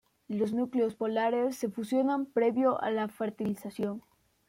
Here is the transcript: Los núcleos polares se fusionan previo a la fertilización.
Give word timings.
Los 0.29 0.51
núcleos 0.51 0.95
polares 0.95 1.55
se 1.57 1.69
fusionan 1.69 2.25
previo 2.25 2.81
a 2.81 2.89
la 2.89 3.07
fertilización. 3.07 4.01